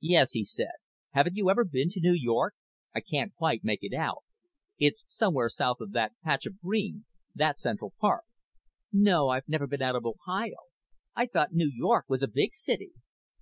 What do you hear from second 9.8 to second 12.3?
out of Ohio. I thought New York was a